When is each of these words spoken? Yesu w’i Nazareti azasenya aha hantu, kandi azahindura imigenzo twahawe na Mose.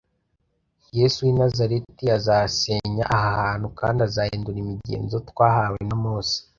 Yesu 0.97 1.17
w’i 1.25 1.33
Nazareti 1.39 2.05
azasenya 2.17 3.03
aha 3.15 3.29
hantu, 3.41 3.67
kandi 3.79 3.99
azahindura 4.07 4.57
imigenzo 4.63 5.15
twahawe 5.29 5.79
na 5.89 5.95
Mose. 6.03 6.37